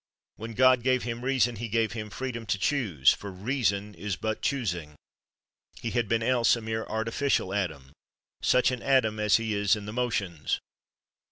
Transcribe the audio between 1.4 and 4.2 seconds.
he gave him freedom to choose, for reason is